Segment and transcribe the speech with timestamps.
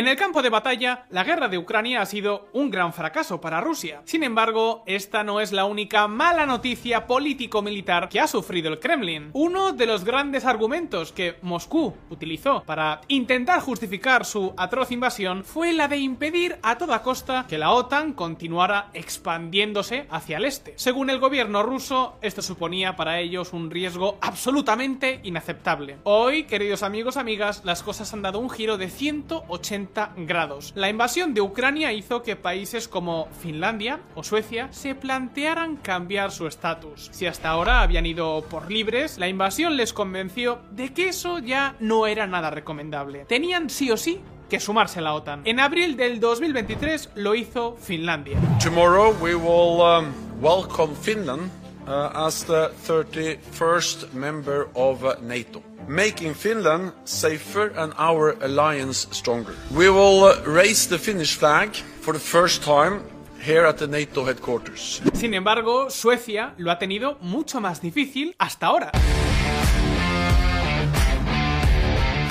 [0.00, 3.60] En el campo de batalla, la guerra de Ucrania ha sido un gran fracaso para
[3.60, 4.00] Rusia.
[4.06, 9.28] Sin embargo, esta no es la única mala noticia político-militar que ha sufrido el Kremlin.
[9.34, 15.74] Uno de los grandes argumentos que Moscú utilizó para intentar justificar su atroz invasión fue
[15.74, 20.72] la de impedir a toda costa que la OTAN continuara expandiéndose hacia el este.
[20.76, 25.98] Según el gobierno ruso, esto suponía para ellos un riesgo absolutamente inaceptable.
[26.04, 30.72] Hoy, queridos amigos, amigas, las cosas han dado un giro de 180 grados.
[30.74, 36.46] La invasión de Ucrania hizo que países como Finlandia o Suecia se plantearan cambiar su
[36.46, 37.08] estatus.
[37.12, 41.76] Si hasta ahora habían ido por libres, la invasión les convenció de que eso ya
[41.80, 43.24] no era nada recomendable.
[43.26, 45.42] Tenían sí o sí que sumarse a la OTAN.
[45.44, 48.38] En abril del 2023 lo hizo Finlandia.
[48.62, 51.50] Tomorrow we will um, welcome Finland
[51.86, 55.62] uh, as the 31st member of uh, NATO.
[55.88, 59.54] Making Finland safer and our alliance stronger.
[59.70, 63.02] We will uh, raise the Finnish flag for the first time
[63.40, 65.00] here at the NATO headquarters.
[65.14, 68.92] Sin embargo, Suecia lo ha tenido mucho más difícil hasta ahora.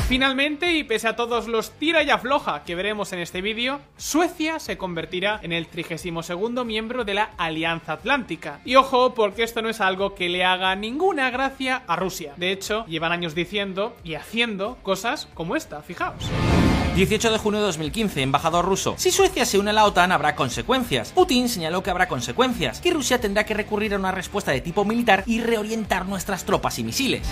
[0.10, 4.58] Finalmente, y pese a todos los tira y afloja que veremos en este vídeo, Suecia
[4.58, 8.60] se convertirá en el 32 miembro de la Alianza Atlántica.
[8.66, 12.34] Y ojo, porque esto no es algo que le haga ninguna gracia a Rusia.
[12.38, 16.28] De hecho, llevan años diciendo y haciendo cosas como esta, fijaos.
[17.00, 18.96] 18 de junio de 2015, embajador ruso.
[18.98, 21.14] Si Suecia se une a la OTAN habrá consecuencias.
[21.14, 24.84] Putin señaló que habrá consecuencias, que Rusia tendrá que recurrir a una respuesta de tipo
[24.84, 27.26] militar y reorientar nuestras tropas y misiles.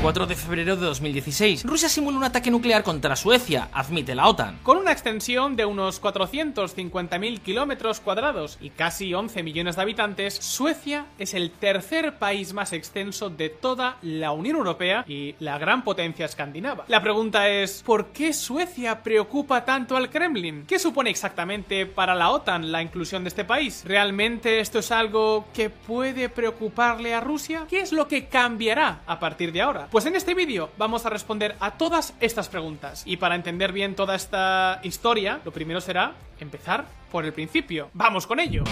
[0.00, 4.60] 4 de febrero de 2016, Rusia simula un ataque nuclear contra Suecia, admite la OTAN.
[4.62, 11.06] Con una extensión de unos 450.000 kilómetros cuadrados y casi 11 millones de habitantes, Suecia
[11.18, 16.24] es el tercer país más extenso de toda la Unión Europea y la gran potencia
[16.24, 16.84] escandinava.
[16.88, 20.64] La pregunta es, ¿por qué Suecia preocupa tanto al Kremlin?
[20.66, 23.82] ¿Qué supone exactamente para la OTAN la inclusión de este país?
[23.84, 27.66] ¿Realmente esto es algo que puede preocuparle a Rusia?
[27.68, 29.88] ¿Qué es lo que cambiará a partir de ahora?
[29.90, 33.02] Pues en este vídeo vamos a responder a todas estas preguntas.
[33.04, 37.90] Y para entender bien toda esta historia, lo primero será empezar por el principio.
[37.92, 38.64] ¡Vamos con ello!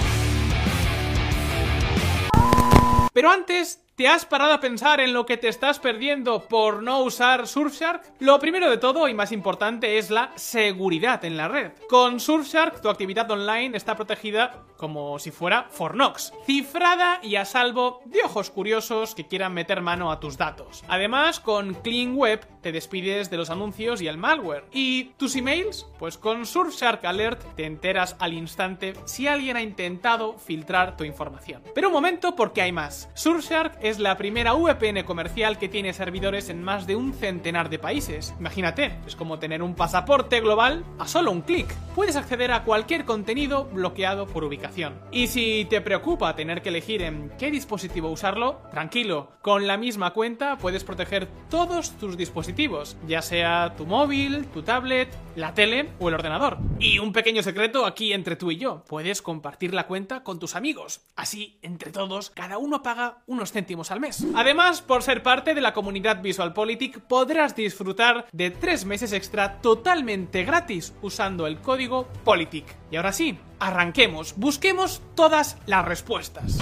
[3.12, 7.04] Pero antes, ¿Te has parado a pensar en lo que te estás perdiendo por no
[7.04, 8.02] usar Surfshark?
[8.18, 11.70] Lo primero de todo y más importante es la seguridad en la red.
[11.88, 18.02] Con Surfshark tu actividad online está protegida como si fuera Fornox, cifrada y a salvo
[18.06, 20.82] de ojos curiosos que quieran meter mano a tus datos.
[20.88, 24.64] Además, con Clean Web te despides de los anuncios y el malware.
[24.72, 25.86] ¿Y tus emails?
[26.00, 31.62] Pues con Surfshark Alert te enteras al instante si alguien ha intentado filtrar tu información.
[31.74, 33.08] Pero un momento porque hay más.
[33.14, 37.78] Surfshark es la primera VPN comercial que tiene servidores en más de un centenar de
[37.78, 38.34] países.
[38.40, 41.66] Imagínate, es como tener un pasaporte global a solo un clic.
[41.94, 44.98] Puedes acceder a cualquier contenido bloqueado por ubicación.
[45.12, 50.14] Y si te preocupa tener que elegir en qué dispositivo usarlo, tranquilo, con la misma
[50.14, 56.08] cuenta puedes proteger todos tus dispositivos, ya sea tu móvil, tu tablet, la tele o
[56.08, 56.56] el ordenador.
[56.78, 60.56] Y un pequeño secreto aquí entre tú y yo, puedes compartir la cuenta con tus
[60.56, 61.02] amigos.
[61.16, 64.24] Así, entre todos, cada uno paga unos céntimos al mes.
[64.34, 70.44] Además, por ser parte de la comunidad VisualPolitik, podrás disfrutar de tres meses extra totalmente
[70.44, 72.64] gratis usando el código POLITIC.
[72.90, 76.58] Y ahora sí, arranquemos, busquemos todas las respuestas.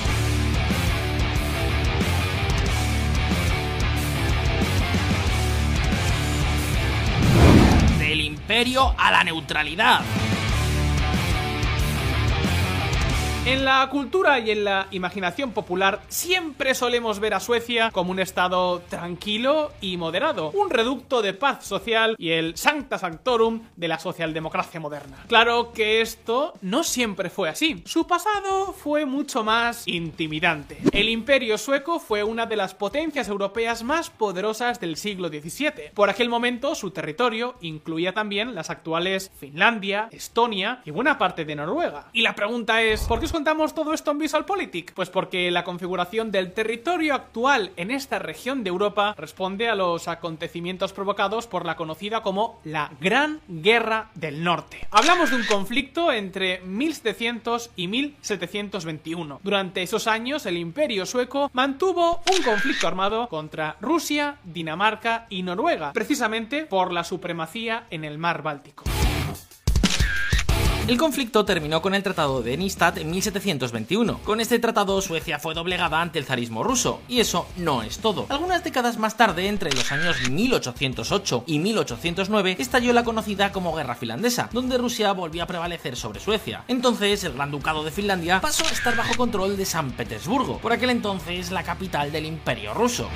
[7.98, 10.00] Del imperio a la neutralidad.
[13.44, 18.20] En la cultura y en la imaginación popular siempre solemos ver a Suecia como un
[18.20, 23.98] estado tranquilo y moderado, un reducto de paz social y el sancta sanctorum de la
[23.98, 25.25] socialdemocracia moderna.
[25.26, 27.83] Claro que esto no siempre fue así.
[27.84, 30.78] Su pasado fue mucho más intimidante.
[30.92, 35.91] El imperio sueco fue una de las potencias europeas más poderosas del siglo XVII.
[35.94, 41.56] Por aquel momento su territorio incluía también las actuales Finlandia, Estonia y buena parte de
[41.56, 42.06] Noruega.
[42.12, 44.92] Y la pregunta es, ¿por qué contamos todo esto en VisualPolitik?
[44.92, 50.06] Pues porque la configuración del territorio actual en esta región de Europa responde a los
[50.06, 54.86] acontecimientos provocados por la conocida como la Gran Guerra del Norte.
[54.90, 59.40] Hablamos de un conflicto entre 1700 y 1721.
[59.42, 65.94] Durante esos años el imperio sueco mantuvo un conflicto armado contra Rusia, Dinamarca y Noruega,
[65.94, 68.84] precisamente por la supremacía en el mar Báltico.
[70.88, 74.18] El conflicto terminó con el Tratado de Nistad en 1721.
[74.24, 78.26] Con este tratado Suecia fue doblegada ante el zarismo ruso, y eso no es todo.
[78.28, 83.94] Algunas décadas más tarde, entre los años 1808 y 1809, estalló la conocida como Guerra
[83.94, 86.64] Finlandesa, donde Rusia volvió a prevalecer sobre Suecia.
[86.66, 90.72] Entonces, el Gran Ducado de Finlandia pasó a estar bajo control de San Petersburgo, por
[90.72, 93.08] aquel entonces la capital del Imperio ruso.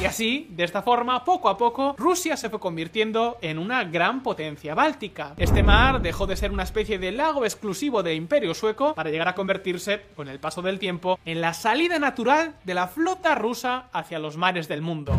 [0.00, 4.22] Y así, de esta forma, poco a poco, Rusia se fue convirtiendo en una gran
[4.22, 5.34] potencia báltica.
[5.36, 9.26] Este mar dejó de ser una especie de lago exclusivo del imperio sueco para llegar
[9.26, 13.88] a convertirse, con el paso del tiempo, en la salida natural de la flota rusa
[13.92, 15.16] hacia los mares del mundo.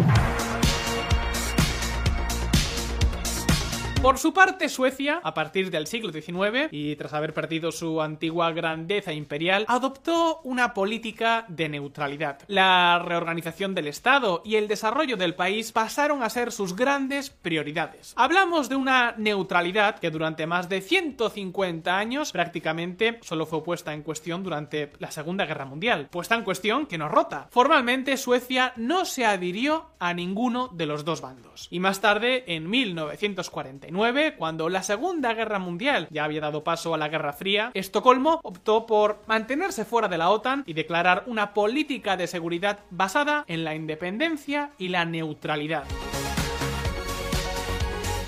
[4.01, 8.50] Por su parte, Suecia, a partir del siglo XIX, y tras haber perdido su antigua
[8.54, 12.40] grandeza imperial, adoptó una política de neutralidad.
[12.48, 18.13] La reorganización del Estado y el desarrollo del país pasaron a ser sus grandes prioridades.
[18.16, 24.04] Hablamos de una neutralidad que durante más de 150 años prácticamente solo fue puesta en
[24.04, 27.50] cuestión durante la Segunda Guerra Mundial, puesta en cuestión que no rota.
[27.52, 31.68] Formalmente, Suecia no se adhirió a ninguno de los dos bandos.
[31.69, 33.89] Y más tarde, en 1940,
[34.38, 38.86] cuando la Segunda Guerra Mundial ya había dado paso a la Guerra Fría, Estocolmo optó
[38.86, 43.76] por mantenerse fuera de la OTAN y declarar una política de seguridad basada en la
[43.76, 45.84] independencia y la neutralidad.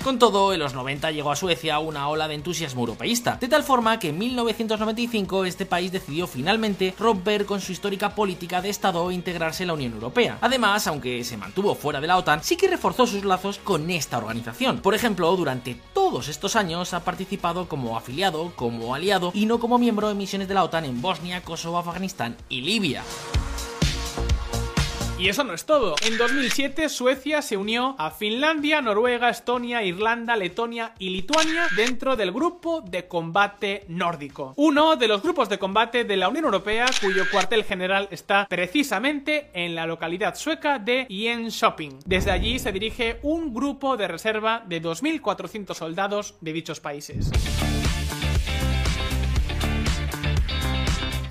[0.02, 3.62] Con todo, en los 90 llegó a Suecia una ola de entusiasmo europeísta, de tal
[3.62, 9.08] forma que en 1995 este país decidió finalmente romper con su histórica política de Estado
[9.08, 10.38] e integrarse en la Unión Europea.
[10.40, 14.18] Además, aunque se mantuvo fuera de la OTAN, sí que reforzó sus lazos con esta
[14.18, 14.80] organización.
[14.80, 19.78] Por ejemplo, durante todos estos años ha participado como afiliado, como aliado y no como
[19.78, 23.04] miembro de misiones de la OTAN en Bosnia, Kosovo, Afganistán y Libia.
[25.22, 25.94] Y eso no es todo.
[26.04, 32.32] En 2007 Suecia se unió a Finlandia, Noruega, Estonia, Irlanda, Letonia y Lituania dentro del
[32.32, 34.52] grupo de combate nórdico.
[34.56, 39.48] Uno de los grupos de combate de la Unión Europea cuyo cuartel general está precisamente
[39.54, 42.00] en la localidad sueca de Jönköping.
[42.04, 47.30] Desde allí se dirige un grupo de reserva de 2.400 soldados de dichos países.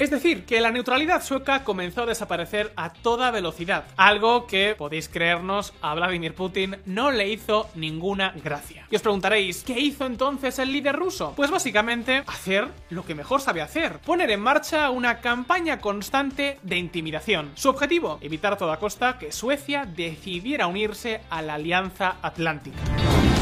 [0.01, 5.07] Es decir, que la neutralidad sueca comenzó a desaparecer a toda velocidad, algo que, podéis
[5.07, 8.87] creernos, a Vladimir Putin no le hizo ninguna gracia.
[8.89, 11.33] Y os preguntaréis, ¿qué hizo entonces el líder ruso?
[11.35, 16.77] Pues básicamente hacer lo que mejor sabe hacer, poner en marcha una campaña constante de
[16.79, 17.51] intimidación.
[17.53, 22.79] Su objetivo, evitar a toda costa que Suecia decidiera unirse a la Alianza Atlántica.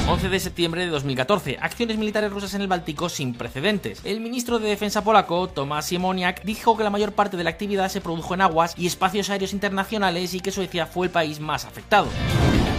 [0.09, 4.01] 11 de septiembre de 2014, acciones militares rusas en el Báltico sin precedentes.
[4.03, 7.89] El ministro de Defensa polaco, Tomás Siemoniak, dijo que la mayor parte de la actividad
[7.89, 11.63] se produjo en aguas y espacios aéreos internacionales y que Suecia fue el país más
[11.63, 12.07] afectado.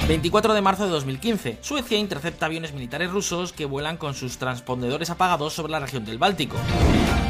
[0.09, 1.59] 24 de marzo de 2015.
[1.61, 6.19] Suecia intercepta aviones militares rusos que vuelan con sus transpondedores apagados sobre la región del
[6.19, 6.57] Báltico.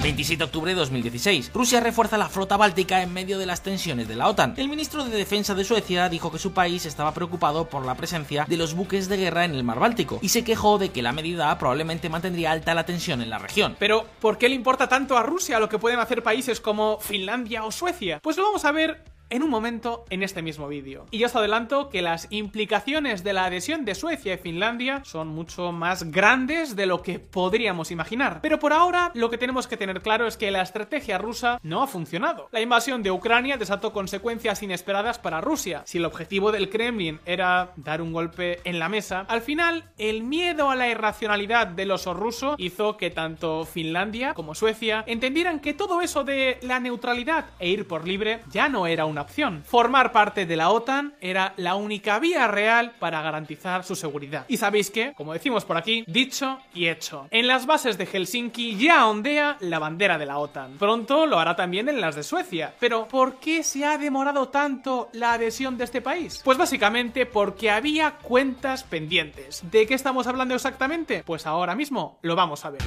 [0.03, 1.51] 27 de octubre de 2016.
[1.53, 4.55] Rusia refuerza la flota báltica en medio de las tensiones de la OTAN.
[4.57, 8.47] El ministro de Defensa de Suecia dijo que su país estaba preocupado por la presencia
[8.49, 11.13] de los buques de guerra en el mar Báltico y se quejó de que la
[11.13, 13.77] medida probablemente mantendría alta la tensión en la región.
[13.79, 17.65] Pero, ¿por qué le importa tanto a Rusia lo que pueden hacer países como Finlandia
[17.65, 18.21] o Suecia?
[18.23, 21.07] Pues lo vamos a ver en un momento en este mismo vídeo.
[21.11, 25.29] Y ya os adelanto que las implicaciones de la adhesión de Suecia y Finlandia son
[25.29, 28.41] mucho más grandes de lo que podríamos imaginar.
[28.43, 31.83] Pero por ahora lo que tenemos que tener claro es que la estrategia rusa no
[31.83, 32.49] ha funcionado.
[32.53, 35.83] La invasión de Ucrania desató consecuencias inesperadas para Rusia.
[35.87, 40.23] Si el objetivo del Kremlin era dar un golpe en la mesa, al final el
[40.23, 45.75] miedo a la irracionalidad del oso ruso hizo que tanto Finlandia como Suecia entendieran que
[45.75, 49.63] todo eso de la neutralidad e ir por libre ya no era una opción.
[49.65, 54.45] Formar parte de la OTAN era la única vía real para garantizar su seguridad.
[54.49, 57.27] Y sabéis que, como decimos por aquí, dicho y hecho.
[57.31, 60.79] En las bases de Helsinki ya ondea la bandera de la OTAN.
[60.79, 62.75] Pronto lo hará también en las de Suecia.
[62.81, 66.41] Pero, ¿por qué se ha demorado tanto la adhesión de este país?
[66.45, 69.63] Pues básicamente porque había cuentas pendientes.
[69.71, 71.23] ¿De qué estamos hablando exactamente?
[71.25, 72.83] Pues ahora mismo lo vamos a ver.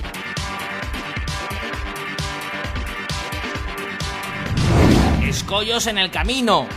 [5.34, 6.68] Escollos en el camino.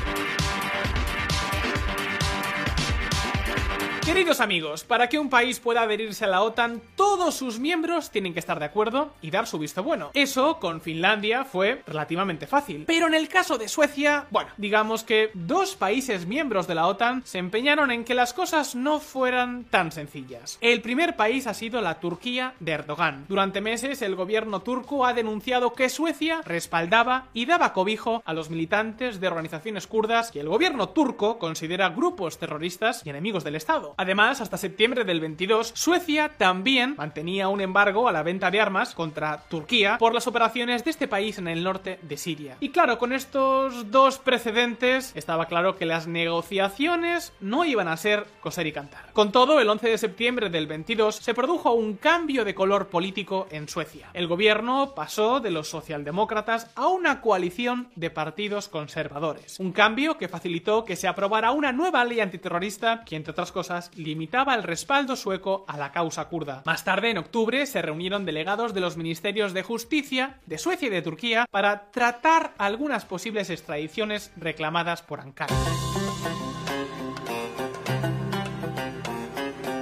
[4.07, 8.35] Queridos amigos, para que un país pueda adherirse a la OTAN, todos sus miembros tienen
[8.35, 10.13] que estar de acuerdo y dar su visto bueno.
[10.15, 12.85] Eso con Finlandia fue relativamente fácil.
[12.87, 17.23] Pero en el caso de Suecia, bueno, digamos que dos países miembros de la OTAN
[17.27, 20.59] se empeñaron en que las cosas no fueran tan sencillas.
[20.61, 23.25] El primer país ha sido la Turquía de Erdogan.
[23.29, 28.51] Durante meses el gobierno turco ha denunciado que Suecia respaldaba y daba cobijo a los
[28.51, 33.96] militantes de organizaciones kurdas que el gobierno turco considera grupos terroristas y enemigos del Estado.
[33.99, 38.95] Además, hasta septiembre del 22, Suecia también mantenía un embargo a la venta de armas
[38.95, 42.59] contra Turquía por las operaciones de este país en el norte de Siria.
[42.61, 48.27] Y claro, con estos dos precedentes estaba claro que las negociaciones no iban a ser
[48.41, 49.13] coser y cantar.
[49.15, 53.47] Con todo, el 11 de septiembre del 22 se produjo un cambio de color político
[53.51, 54.11] en Suecia.
[54.13, 59.59] El gobierno pasó de los socialdemócratas a una coalición de partidos conservadores.
[59.59, 63.86] Un cambio que facilitó que se aprobara una nueva ley antiterrorista que, entre otras cosas,
[63.95, 66.63] limitaba el respaldo sueco a la causa kurda.
[66.65, 70.91] Más tarde, en octubre, se reunieron delegados de los ministerios de justicia de Suecia y
[70.91, 75.55] de Turquía para tratar algunas posibles extradiciones reclamadas por Ankara.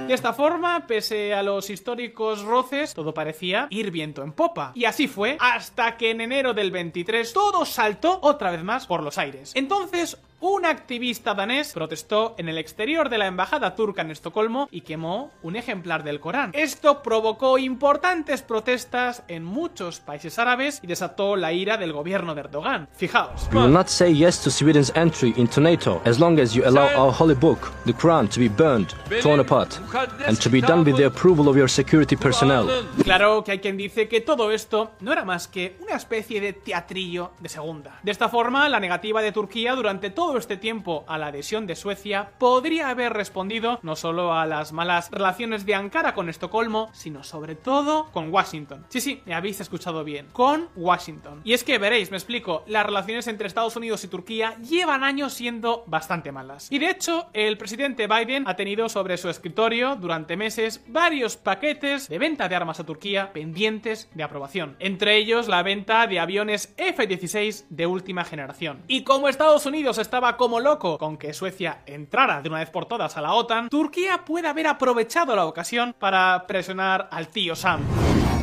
[0.07, 4.71] De esta forma, pese a los históricos roces, todo parecía ir viento en popa.
[4.75, 9.01] Y así fue, hasta que en enero del 23 todo saltó otra vez más por
[9.01, 9.51] los aires.
[9.55, 14.81] Entonces, un activista danés protestó en el exterior de la embajada turca en Estocolmo y
[14.81, 16.51] quemó un ejemplar del Corán.
[16.53, 22.41] Esto provocó importantes protestas en muchos países árabes y desató la ira del gobierno de
[22.41, 22.87] Erdogan.
[22.95, 23.49] Fijaos.
[23.51, 26.89] We will not say yes to Sweden's entry into NATO as long as you allow
[26.95, 28.89] our holy book, the Quran, to be burned,
[29.23, 29.79] torn apart,
[30.27, 32.67] and to be done with the approval of your security personnel.
[33.03, 36.53] Claro que hay quien dice que todo esto no era más que una especie de
[36.53, 37.99] teatrillo de segunda.
[38.03, 41.75] De esta forma, la negativa de Turquía durante todo este tiempo a la adhesión de
[41.75, 47.23] Suecia podría haber respondido no solo a las malas relaciones de Ankara con Estocolmo, sino
[47.23, 48.85] sobre todo con Washington.
[48.89, 51.41] Sí, sí, me habéis escuchado bien, con Washington.
[51.43, 55.33] Y es que veréis, me explico, las relaciones entre Estados Unidos y Turquía llevan años
[55.33, 56.71] siendo bastante malas.
[56.71, 62.09] Y de hecho, el presidente Biden ha tenido sobre su escritorio durante meses varios paquetes
[62.09, 64.75] de venta de armas a Turquía pendientes de aprobación.
[64.79, 68.83] Entre ellos la venta de aviones F-16 de última generación.
[68.87, 72.85] Y como Estados Unidos estaba como loco con que Suecia entrara de una vez por
[72.85, 77.81] todas a la OTAN, Turquía puede haber aprovechado la ocasión para presionar al tío Sam.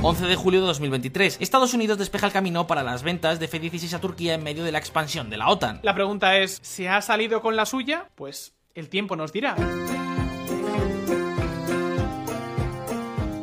[0.03, 1.39] 11 de julio de 2023.
[1.41, 4.73] Estados Unidos despeja el camino para las ventas de F-16 a Turquía en medio de
[4.73, 5.81] la expansión de la OTAN.
[5.83, 8.11] La pregunta es, ¿se ha salido con la suya?
[8.17, 9.57] Pues el tiempo nos dirá.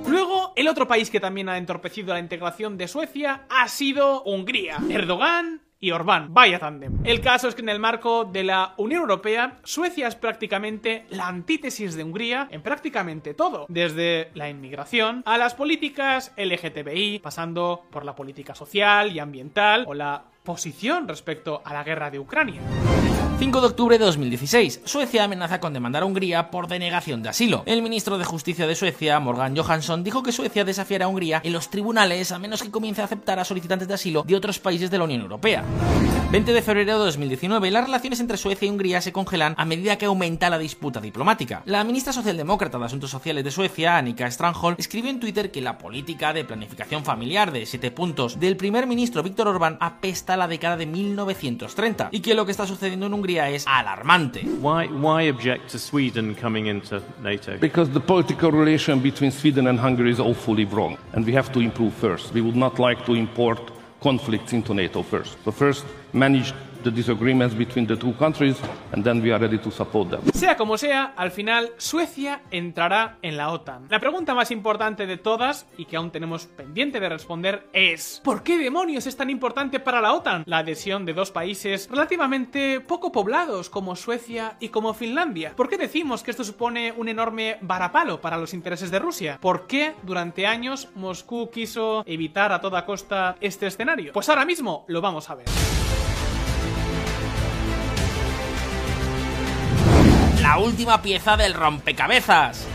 [0.06, 4.78] Luego, el otro país que también ha entorpecido la integración de Suecia ha sido Hungría.
[4.88, 6.34] Erdogan y Orbán.
[6.34, 7.00] Vaya tándem.
[7.04, 11.28] El caso es que en el marco de la Unión Europea, Suecia es prácticamente la
[11.28, 18.06] antítesis de Hungría en prácticamente todo, desde la inmigración a las políticas LGTBI, pasando por
[18.06, 22.62] la política social y ambiental o la posición respecto a la guerra de Ucrania.
[23.40, 24.82] 5 de octubre de 2016.
[24.84, 27.64] Suecia amenaza con demandar a Hungría por denegación de asilo.
[27.66, 31.54] El ministro de Justicia de Suecia, Morgan Johansson, dijo que Suecia desafiará a Hungría en
[31.54, 34.92] los tribunales a menos que comience a aceptar a solicitantes de asilo de otros países
[34.92, 35.64] de la Unión Europea.
[36.32, 37.72] 20 de febrero de 2019.
[37.72, 41.64] Las relaciones entre Suecia y Hungría se congelan a medida que aumenta la disputa diplomática.
[41.66, 45.80] La ministra socialdemócrata de Asuntos Sociales de Suecia, Annika Strandhol, escribió en Twitter que la
[45.80, 50.48] política de planificación familiar de 7 puntos del primer ministro Víctor Orbán apesta a la
[50.48, 54.42] década de 1930 y que lo que está sucediendo en Hungría es alarmante.
[54.62, 57.54] Why, why object to Sweden coming into NATO?
[57.60, 61.60] Because the political relation between Sweden and Hungary is awfully wrong, and we have to
[61.60, 62.32] improve first.
[62.36, 65.38] We would not like to import conflicts into NATO first.
[65.44, 68.58] So first, manage the disagreements between the two countries,
[68.92, 70.22] and then we are ready to support them.
[70.34, 73.88] Sea como sea, al final Suecia entrará en la OTAN.
[73.90, 78.44] La pregunta más importante de todas, y que aún tenemos pendiente de responder, es ¿por
[78.44, 83.12] qué demonios es tan importante para la OTAN la adhesión de dos países relativamente poco
[83.12, 85.54] poblados como Suecia y como Finlandia?
[85.56, 89.38] ¿Por qué decimos que esto supone un enorme varapalo para los intereses de Rusia?
[89.42, 94.14] ¿Por qué durante años Moscú quiso evitar a toda costa este escenario?
[94.14, 95.46] Pues ahora mismo lo vamos a ver.
[100.42, 102.66] La última pieza del rompecabezas.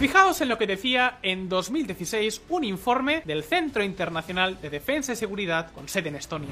[0.00, 5.16] Fijaos en lo que decía en 2016 un informe del Centro Internacional de Defensa y
[5.16, 6.50] Seguridad con sede en Estonia.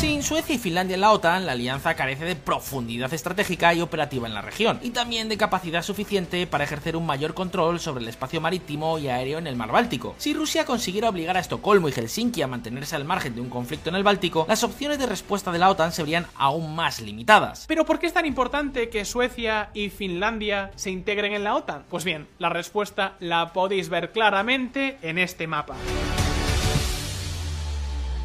[0.00, 4.26] Sin Suecia y Finlandia en la OTAN, la alianza carece de profundidad estratégica y operativa
[4.26, 8.08] en la región, y también de capacidad suficiente para ejercer un mayor control sobre el
[8.08, 10.14] espacio marítimo y aéreo en el mar Báltico.
[10.16, 13.90] Si Rusia consiguiera obligar a Estocolmo y Helsinki a mantenerse al margen de un conflicto
[13.90, 17.66] en el Báltico, las opciones de respuesta de la OTAN se verían aún más limitadas.
[17.68, 21.84] Pero ¿por qué es tan importante que Suecia y Finlandia se integren en la OTAN?
[21.90, 25.76] Pues bien, la respuesta la podéis ver claramente en este mapa.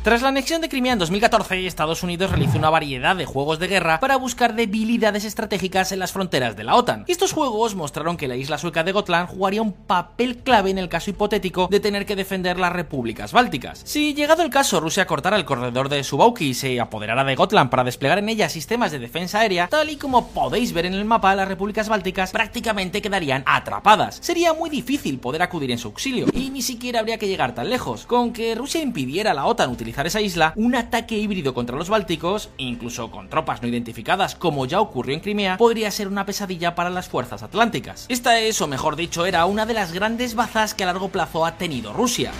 [0.06, 3.68] Tras la anexión de Crimea en 2014, Estados Unidos realizó una variedad de juegos de
[3.68, 7.06] guerra para buscar debilidades estratégicas en las fronteras de la OTAN.
[7.08, 10.90] Estos juegos mostraron que la isla sueca de Gotland jugaría un papel clave en el
[10.90, 13.82] caso hipotético de tener que defender las repúblicas bálticas.
[13.84, 17.72] Si llegado el caso Rusia cortara el corredor de Suwałki y se apoderara de Gotland
[17.72, 21.06] para desplegar en ella sistemas de defensa aérea, tal y como podéis ver en el
[21.06, 24.20] mapa, las repúblicas bálticas prácticamente quedarían atrapadas.
[24.22, 27.72] Sería muy difícil poder acudir en su auxilio y ni siquiera habría que llegar tan
[27.72, 28.06] lejos.
[28.06, 31.90] Con que Rusia impidiera a la OTAN utilizar esa isla, un ataque híbrido contra los
[31.90, 36.76] bálticos, incluso con tropas no identificadas como ya ocurrió en Crimea, podría ser una pesadilla
[36.76, 38.06] para las fuerzas atlánticas.
[38.10, 41.46] Esta es, o mejor dicho, era una de las grandes bazas que a largo plazo
[41.46, 42.32] ha tenido Rusia.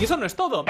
[0.00, 0.64] Y eso no es todo.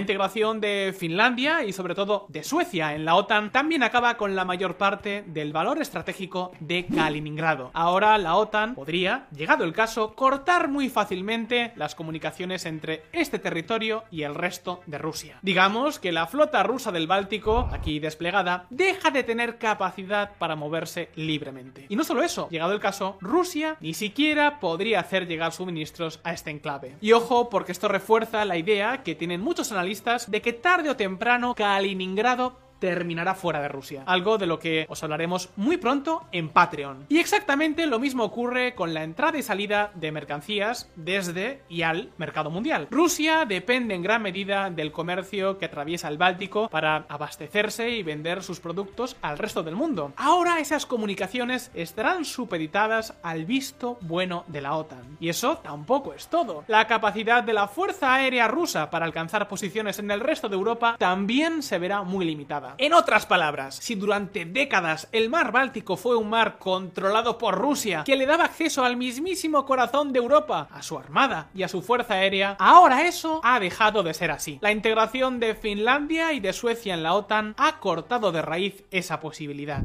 [0.00, 4.44] Integración de Finlandia y sobre todo de Suecia en la OTAN también acaba con la
[4.44, 7.70] mayor parte del valor estratégico de Kaliningrado.
[7.74, 14.04] Ahora la OTAN podría, llegado el caso, cortar muy fácilmente las comunicaciones entre este territorio
[14.10, 15.38] y el resto de Rusia.
[15.42, 21.10] Digamos que la flota rusa del Báltico, aquí desplegada, deja de tener capacidad para moverse
[21.14, 21.86] libremente.
[21.88, 26.32] Y no solo eso, llegado el caso, Rusia ni siquiera podría hacer llegar suministros a
[26.32, 26.96] este enclave.
[27.00, 29.89] Y ojo, porque esto refuerza la idea que tienen muchos analistas
[30.28, 34.02] de que tarde o temprano Kaliningrado terminará fuera de Rusia.
[34.06, 37.06] Algo de lo que os hablaremos muy pronto en Patreon.
[37.08, 42.10] Y exactamente lo mismo ocurre con la entrada y salida de mercancías desde y al
[42.18, 42.88] mercado mundial.
[42.90, 48.42] Rusia depende en gran medida del comercio que atraviesa el Báltico para abastecerse y vender
[48.42, 50.12] sus productos al resto del mundo.
[50.16, 55.18] Ahora esas comunicaciones estarán supeditadas al visto bueno de la OTAN.
[55.20, 56.64] Y eso tampoco es todo.
[56.66, 60.96] La capacidad de la Fuerza Aérea rusa para alcanzar posiciones en el resto de Europa
[60.98, 62.69] también se verá muy limitada.
[62.78, 68.04] En otras palabras, si durante décadas el mar Báltico fue un mar controlado por Rusia,
[68.04, 71.82] que le daba acceso al mismísimo corazón de Europa, a su armada y a su
[71.82, 74.58] fuerza aérea, ahora eso ha dejado de ser así.
[74.60, 79.20] La integración de Finlandia y de Suecia en la OTAN ha cortado de raíz esa
[79.20, 79.82] posibilidad.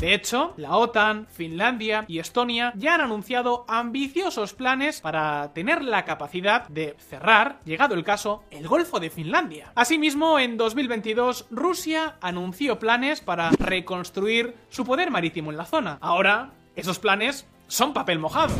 [0.00, 6.04] De hecho, la OTAN, Finlandia y Estonia ya han anunciado ambiciosos planes para tener la
[6.04, 9.72] capacidad de cerrar, llegado el caso, el Golfo de Finlandia.
[9.74, 15.98] Asimismo, en 2022, Rusia anunció planes para reconstruir su poder marítimo en la zona.
[16.00, 18.54] Ahora, esos planes son papel mojado.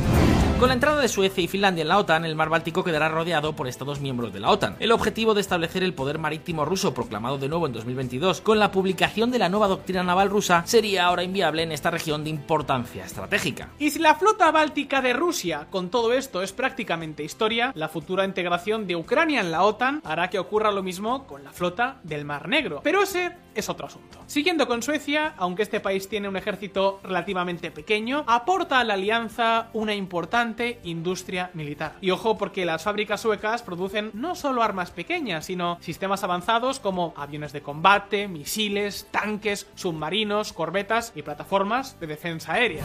[0.58, 3.54] Con la entrada de Suecia y Finlandia en la OTAN, el mar Báltico quedará rodeado
[3.54, 4.74] por estados miembros de la OTAN.
[4.80, 8.72] El objetivo de establecer el poder marítimo ruso proclamado de nuevo en 2022 con la
[8.72, 13.04] publicación de la nueva doctrina naval rusa sería ahora inviable en esta región de importancia
[13.04, 13.68] estratégica.
[13.78, 18.24] Y si la flota báltica de Rusia con todo esto es prácticamente historia, la futura
[18.24, 22.24] integración de Ucrania en la OTAN hará que ocurra lo mismo con la flota del
[22.24, 22.80] Mar Negro.
[22.82, 24.18] Pero ese es otro asunto.
[24.26, 29.68] Siguiendo con Suecia, aunque este país tiene un ejército relativamente pequeño, aporta a la alianza
[29.72, 30.47] una importante
[30.84, 31.96] industria militar.
[32.00, 37.14] Y ojo porque las fábricas suecas producen no solo armas pequeñas, sino sistemas avanzados como
[37.16, 42.82] aviones de combate, misiles, tanques, submarinos, corbetas y plataformas de defensa aérea.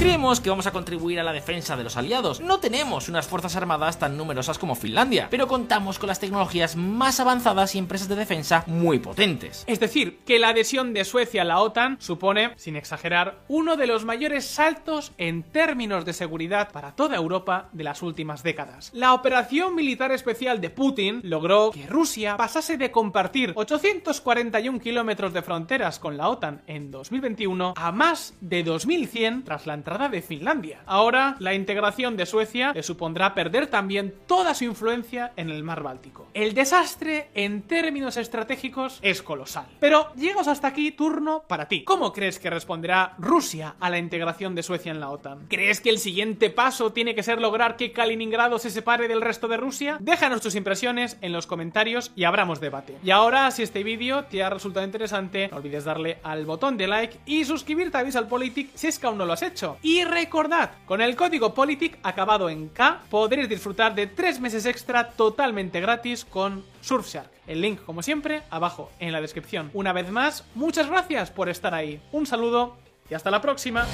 [0.00, 2.40] Creemos que vamos a contribuir a la defensa de los aliados.
[2.40, 7.20] No tenemos unas fuerzas armadas tan numerosas como Finlandia, pero contamos con las tecnologías más
[7.20, 9.62] avanzadas y empresas de defensa muy potentes.
[9.66, 13.86] Es decir, que la adhesión de Suecia a la OTAN supone, sin exagerar, uno de
[13.86, 18.90] los mayores saltos en términos de seguridad para toda Europa de las últimas décadas.
[18.94, 25.42] La operación militar especial de Putin logró que Rusia pasase de compartir 841 kilómetros de
[25.42, 30.82] fronteras con la OTAN en 2021 a más de 2100 tras la entrada de Finlandia.
[30.86, 35.82] Ahora, la integración de Suecia le supondrá perder también toda su influencia en el mar
[35.82, 36.28] Báltico.
[36.32, 39.66] El desastre, en términos estratégicos, es colosal.
[39.80, 41.82] Pero llegamos hasta aquí, turno para ti.
[41.82, 45.46] ¿Cómo crees que responderá Rusia a la integración de Suecia en la OTAN?
[45.48, 49.48] ¿Crees que el siguiente paso tiene que ser lograr que Kaliningrado se separe del resto
[49.48, 49.96] de Rusia?
[49.98, 52.96] Déjanos tus impresiones en los comentarios y abramos debate.
[53.02, 56.86] Y ahora, si este vídeo te ha resultado interesante, no olvides darle al botón de
[56.86, 59.78] like y suscribirte a Visual Politic si es que aún no lo has hecho.
[59.82, 65.08] Y recordad, con el código Politic acabado en K podréis disfrutar de 3 meses extra
[65.10, 67.30] totalmente gratis con Surfshark.
[67.46, 69.70] El link, como siempre, abajo en la descripción.
[69.72, 72.00] Una vez más, muchas gracias por estar ahí.
[72.12, 72.76] Un saludo
[73.08, 73.86] y hasta la próxima.